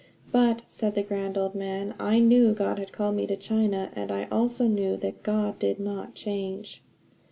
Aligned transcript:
But, 0.31 0.63
said 0.65 0.95
the 0.95 1.03
grand 1.03 1.37
old 1.37 1.53
man: 1.53 1.93
"I 1.99 2.17
knew 2.17 2.53
God 2.55 2.79
had 2.79 2.91
called 2.91 3.13
me 3.15 3.27
to 3.27 3.35
China, 3.35 3.91
and 3.93 4.11
I 4.11 4.23
also 4.31 4.65
knew 4.67 4.97
that 4.97 5.21
God 5.21 5.59
did 5.59 5.79
not 5.79 6.15
change. 6.15 6.81